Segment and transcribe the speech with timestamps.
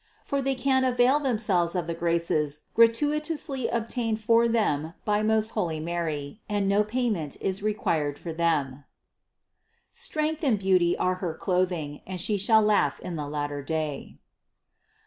[0.23, 5.49] For they can avail themselves of the graces gratui tously obtained for them by most
[5.49, 8.83] holy Mary and no pay ment is required for them.
[9.91, 10.03] 796.
[10.03, 14.17] "Strength and beauty are her clothing, and she shall laugh in the latter day."